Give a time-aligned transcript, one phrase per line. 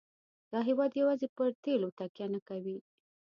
[0.51, 2.77] دا هېواد یوازې پر تیلو تکیه نه کوي.